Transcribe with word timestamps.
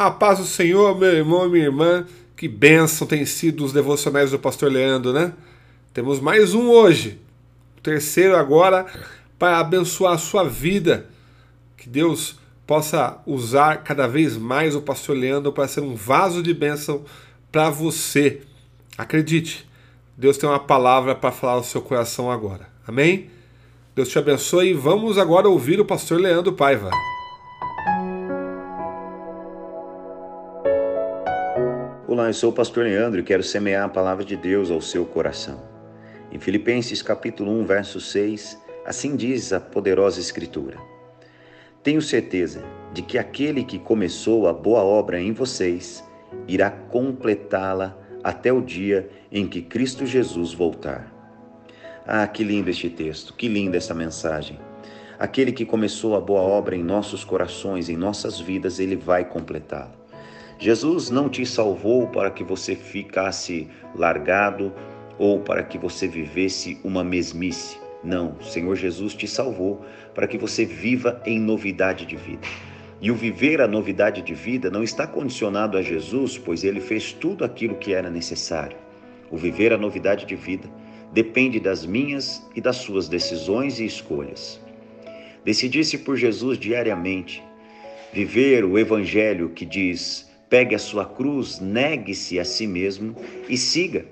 A 0.00 0.10
paz 0.10 0.38
do 0.38 0.46
Senhor, 0.46 0.98
meu 0.98 1.12
irmão 1.12 1.46
minha 1.46 1.66
irmã. 1.66 2.06
Que 2.34 2.48
bênção 2.48 3.06
tem 3.06 3.26
sido 3.26 3.62
os 3.62 3.70
devocionais 3.70 4.30
do 4.30 4.38
pastor 4.38 4.72
Leandro, 4.72 5.12
né? 5.12 5.34
Temos 5.92 6.18
mais 6.20 6.54
um 6.54 6.70
hoje. 6.70 7.20
O 7.76 7.82
terceiro 7.82 8.34
agora 8.34 8.86
para 9.38 9.58
abençoar 9.58 10.14
a 10.14 10.18
sua 10.18 10.48
vida. 10.48 11.06
Que 11.76 11.86
Deus 11.86 12.38
possa 12.66 13.20
usar 13.26 13.84
cada 13.84 14.06
vez 14.06 14.38
mais 14.38 14.74
o 14.74 14.80
pastor 14.80 15.14
Leandro 15.14 15.52
para 15.52 15.68
ser 15.68 15.82
um 15.82 15.94
vaso 15.94 16.42
de 16.42 16.54
bênção 16.54 17.04
para 17.52 17.68
você. 17.68 18.40
Acredite, 18.96 19.68
Deus 20.16 20.38
tem 20.38 20.48
uma 20.48 20.60
palavra 20.60 21.14
para 21.14 21.30
falar 21.30 21.56
no 21.58 21.64
seu 21.64 21.82
coração 21.82 22.30
agora. 22.30 22.70
Amém? 22.88 23.28
Deus 23.94 24.08
te 24.08 24.18
abençoe 24.18 24.70
e 24.70 24.72
vamos 24.72 25.18
agora 25.18 25.46
ouvir 25.46 25.78
o 25.78 25.84
pastor 25.84 26.18
Leandro 26.18 26.54
Paiva. 26.54 26.88
Olá, 32.10 32.26
eu 32.26 32.34
sou 32.34 32.50
o 32.50 32.52
pastor 32.52 32.82
Leandro 32.82 33.20
e 33.20 33.22
quero 33.22 33.40
semear 33.40 33.84
a 33.84 33.88
palavra 33.88 34.24
de 34.24 34.34
Deus 34.34 34.68
ao 34.68 34.80
seu 34.80 35.06
coração. 35.06 35.62
Em 36.32 36.40
Filipenses 36.40 37.02
capítulo 37.02 37.52
1, 37.52 37.64
verso 37.64 38.00
6, 38.00 38.60
assim 38.84 39.14
diz 39.14 39.52
a 39.52 39.60
poderosa 39.60 40.18
escritura: 40.18 40.76
Tenho 41.84 42.02
certeza 42.02 42.64
de 42.92 43.00
que 43.02 43.16
aquele 43.16 43.62
que 43.62 43.78
começou 43.78 44.48
a 44.48 44.52
boa 44.52 44.82
obra 44.82 45.20
em 45.20 45.32
vocês 45.32 46.02
irá 46.48 46.68
completá-la 46.68 47.96
até 48.24 48.52
o 48.52 48.60
dia 48.60 49.08
em 49.30 49.46
que 49.46 49.62
Cristo 49.62 50.04
Jesus 50.04 50.52
voltar. 50.52 51.14
Ah, 52.04 52.26
que 52.26 52.42
lindo 52.42 52.70
este 52.70 52.90
texto, 52.90 53.34
que 53.34 53.46
linda 53.46 53.76
essa 53.76 53.94
mensagem. 53.94 54.58
Aquele 55.16 55.52
que 55.52 55.64
começou 55.64 56.16
a 56.16 56.20
boa 56.20 56.40
obra 56.40 56.74
em 56.74 56.82
nossos 56.82 57.22
corações, 57.22 57.88
em 57.88 57.96
nossas 57.96 58.40
vidas, 58.40 58.80
ele 58.80 58.96
vai 58.96 59.24
completá-la. 59.24 59.99
Jesus 60.60 61.08
não 61.08 61.30
te 61.30 61.46
salvou 61.46 62.06
para 62.08 62.30
que 62.30 62.44
você 62.44 62.76
ficasse 62.76 63.66
largado 63.96 64.70
ou 65.18 65.40
para 65.40 65.62
que 65.62 65.78
você 65.78 66.06
vivesse 66.06 66.78
uma 66.84 67.02
mesmice. 67.02 67.78
Não, 68.04 68.36
o 68.38 68.44
Senhor 68.44 68.76
Jesus 68.76 69.14
te 69.14 69.26
salvou 69.26 69.82
para 70.14 70.26
que 70.26 70.36
você 70.36 70.66
viva 70.66 71.22
em 71.24 71.40
novidade 71.40 72.04
de 72.04 72.14
vida. 72.14 72.46
E 73.00 73.10
o 73.10 73.14
viver 73.14 73.62
a 73.62 73.66
novidade 73.66 74.20
de 74.20 74.34
vida 74.34 74.70
não 74.70 74.82
está 74.82 75.06
condicionado 75.06 75.78
a 75.78 75.82
Jesus, 75.82 76.36
pois 76.36 76.62
ele 76.62 76.80
fez 76.80 77.10
tudo 77.10 77.42
aquilo 77.42 77.76
que 77.76 77.94
era 77.94 78.10
necessário. 78.10 78.76
O 79.30 79.38
viver 79.38 79.72
a 79.72 79.78
novidade 79.78 80.26
de 80.26 80.36
vida 80.36 80.68
depende 81.10 81.58
das 81.58 81.86
minhas 81.86 82.46
e 82.54 82.60
das 82.60 82.76
suas 82.76 83.08
decisões 83.08 83.80
e 83.80 83.86
escolhas. 83.86 84.60
Decidir-se 85.42 85.96
por 85.96 86.18
Jesus 86.18 86.58
diariamente, 86.58 87.42
viver 88.12 88.62
o 88.62 88.78
evangelho 88.78 89.48
que 89.48 89.64
diz: 89.64 90.29
Pegue 90.50 90.74
a 90.74 90.80
sua 90.80 91.04
cruz, 91.04 91.60
negue-se 91.60 92.40
a 92.40 92.44
si 92.44 92.66
mesmo 92.66 93.14
e 93.48 93.56
siga, 93.56 94.04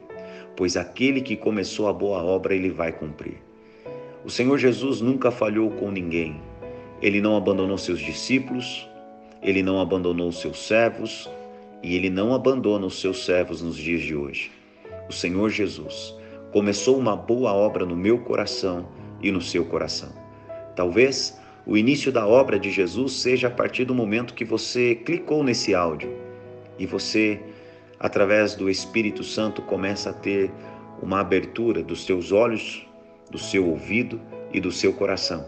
pois 0.56 0.77
aquele 0.77 1.20
que 1.20 1.34
começou 1.34 1.89
a 1.89 1.92
boa 1.92 2.22
obra 2.22 2.55
ele 2.55 2.70
vai 2.70 2.92
cumprir. 2.92 3.39
O 4.25 4.31
Senhor 4.31 4.56
Jesus 4.56 5.00
nunca 5.00 5.33
falhou 5.33 5.69
com 5.72 5.91
ninguém. 5.91 6.41
Ele 7.03 7.20
não 7.20 7.36
abandonou 7.36 7.77
seus 7.77 7.98
discípulos, 7.98 8.89
ele 9.42 9.64
não 9.64 9.81
abandonou 9.81 10.31
seus 10.31 10.64
servos 10.64 11.28
e 11.83 11.97
ele 11.97 12.09
não 12.09 12.33
abandona 12.33 12.86
os 12.86 13.00
seus 13.00 13.25
servos 13.25 13.61
nos 13.61 13.77
dias 13.77 14.03
de 14.03 14.14
hoje. 14.14 14.53
O 15.09 15.12
Senhor 15.12 15.50
Jesus 15.50 16.14
começou 16.53 16.97
uma 16.97 17.16
boa 17.16 17.53
obra 17.53 17.84
no 17.84 17.97
meu 17.97 18.16
coração 18.16 18.86
e 19.20 19.33
no 19.33 19.41
seu 19.41 19.64
coração. 19.64 20.12
Talvez 20.77 21.36
o 21.66 21.77
início 21.77 22.12
da 22.12 22.28
obra 22.28 22.61
de 22.61 22.70
Jesus 22.70 23.14
seja 23.14 23.48
a 23.48 23.50
partir 23.50 23.84
do 23.84 23.94
momento 23.94 24.34
que 24.34 24.44
você 24.44 24.94
clicou 24.94 25.42
nesse 25.42 25.75
áudio 25.75 26.28
e 26.79 26.87
você, 26.87 27.41
através 27.98 28.55
do 28.55 28.71
Espírito 28.71 29.25
Santo, 29.25 29.62
começa 29.62 30.11
a 30.11 30.12
ter 30.12 30.51
uma 31.03 31.21
abertura 31.21 31.83
dos 31.83 32.05
seus 32.05 32.33
olhos, 32.33 32.87
do 33.31 33.39
seu 33.39 33.66
ouvido 33.66 34.21
e 34.53 34.61
do 34.61 34.72
seu 34.72 34.93
coração. 34.93 35.47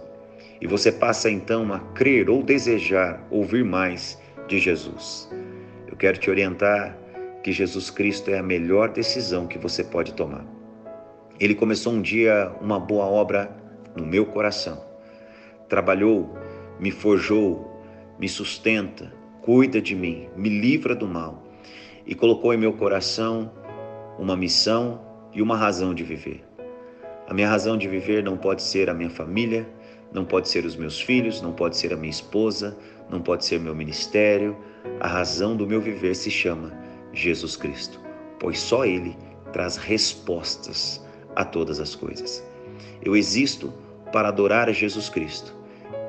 E 0.61 0.67
você 0.67 0.93
passa 0.93 1.31
então 1.31 1.73
a 1.73 1.79
crer 1.79 2.29
ou 2.29 2.43
desejar 2.43 3.27
ouvir 3.31 3.65
mais 3.65 4.21
de 4.47 4.59
Jesus. 4.59 5.31
Eu 5.87 5.97
quero 5.97 6.19
te 6.19 6.29
orientar 6.29 6.97
que 7.43 7.53
Jesus 7.53 7.91
Cristo 7.91 8.31
é 8.31 8.39
a 8.39 8.43
melhor 8.43 8.91
decisão 8.91 9.47
que 9.47 9.59
você 9.59 9.83
pode 9.83 10.13
tomar. 10.13 10.45
Ele 11.39 11.55
começou 11.55 11.95
um 11.95 12.03
dia 12.03 12.53
uma 12.61 12.79
boa 12.79 13.07
obra 13.07 13.51
no 13.97 14.05
meu 14.05 14.27
coração. 14.27 14.85
Trabalhou, 15.69 16.37
me 16.79 16.91
forjou, 16.91 17.83
me 18.19 18.29
sustenta, 18.29 19.11
cuida 19.43 19.81
de 19.81 19.95
mim, 19.95 20.29
me 20.37 20.49
livra 20.49 20.95
do 20.95 21.07
mal 21.07 21.43
e 22.07 22.15
colocou 22.15 22.53
em 22.53 22.59
meu 22.59 22.73
coração 22.73 23.51
uma 24.19 24.37
missão 24.37 25.01
e 25.33 25.41
uma 25.41 25.57
razão 25.57 25.95
de 25.95 26.05
viver. 26.05 26.45
A 27.27 27.35
minha 27.35 27.49
razão 27.49 27.77
de 27.77 27.89
viver 27.89 28.23
não 28.23 28.37
pode 28.37 28.63
ser 28.63 28.91
a 28.91 28.95
minha 28.95 29.09
família, 29.09 29.67
não 30.13 30.25
pode 30.25 30.49
ser 30.49 30.65
os 30.65 30.77
meus 30.77 31.01
filhos, 31.01 31.41
não 31.41 31.53
pode 31.53 31.77
ser 31.77 31.93
a 31.93 31.97
minha 31.97 32.11
esposa, 32.11 32.77
não 33.09 33.21
pode 33.21 33.45
ser 33.45 33.61
meu 33.61 33.75
ministério. 33.75 34.57
A 34.99 35.07
razão 35.07 35.57
do 35.57 35.67
meu 35.67 35.81
viver 35.81 36.15
se 36.15 36.31
chama 36.31 36.73
Jesus 37.13 37.57
Cristo, 37.57 38.01
pois 38.39 38.59
só 38.59 38.85
Ele 38.85 39.17
traz 39.53 39.77
respostas 39.77 41.05
a 41.37 41.45
todas 41.45 41.81
as 41.81 41.95
coisas. 41.95 42.45
Eu 43.03 43.17
existo 43.17 43.73
para 44.13 44.29
adorar 44.29 44.69
a 44.69 44.73
Jesus 44.73 45.09
Cristo. 45.09 45.55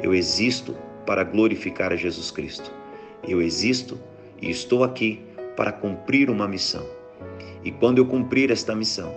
Eu 0.02 0.14
existo 0.14 0.76
para 1.06 1.24
glorificar 1.24 1.94
a 1.94 1.96
Jesus 1.96 2.32
Cristo. 2.32 2.81
Eu 3.28 3.42
existo 3.42 4.00
e 4.42 4.50
estou 4.50 4.84
aqui 4.84 5.22
para 5.56 5.72
cumprir 5.72 6.30
uma 6.30 6.48
missão. 6.48 6.86
E 7.64 7.72
quando 7.72 8.00
eu 8.00 8.06
cumprir 8.06 8.52
esta 8.52 8.76
missão, 8.76 9.16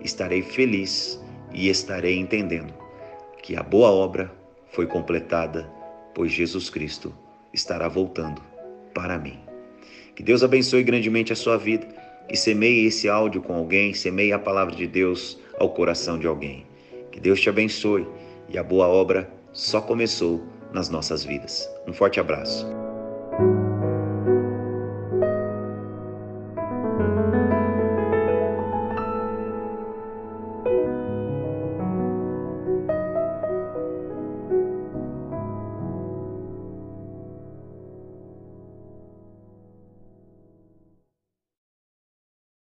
estarei 0.00 0.42
feliz 0.42 1.20
e 1.52 1.68
estarei 1.68 2.16
entendendo 2.18 2.72
que 3.42 3.56
a 3.56 3.62
boa 3.62 3.90
obra 3.90 4.30
foi 4.70 4.86
completada, 4.86 5.68
pois 6.14 6.30
Jesus 6.30 6.70
Cristo 6.70 7.12
estará 7.52 7.88
voltando 7.88 8.40
para 8.94 9.18
mim. 9.18 9.38
Que 10.14 10.22
Deus 10.22 10.42
abençoe 10.42 10.82
grandemente 10.82 11.32
a 11.32 11.36
sua 11.36 11.56
vida 11.56 11.86
e 12.28 12.36
semeie 12.36 12.86
esse 12.86 13.08
áudio 13.08 13.42
com 13.42 13.54
alguém, 13.54 13.92
semeie 13.92 14.32
a 14.32 14.38
palavra 14.38 14.74
de 14.74 14.86
Deus 14.86 15.38
ao 15.58 15.70
coração 15.70 16.18
de 16.18 16.26
alguém. 16.26 16.64
Que 17.10 17.18
Deus 17.18 17.40
te 17.40 17.48
abençoe 17.48 18.06
e 18.48 18.58
a 18.58 18.62
boa 18.62 18.86
obra 18.86 19.28
só 19.52 19.80
começou 19.80 20.44
nas 20.72 20.88
nossas 20.88 21.24
vidas. 21.24 21.68
Um 21.86 21.92
forte 21.92 22.20
abraço. 22.20 22.89